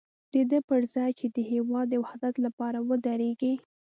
د 0.33 0.35
دې 0.49 0.59
پر 0.69 0.81
ځای 0.93 1.11
چې 1.19 1.25
د 1.35 1.37
هېواد 1.51 1.85
د 1.89 1.93
وحدت 2.03 2.35
لپاره 2.45 2.77
ودرېږي. 2.89 3.53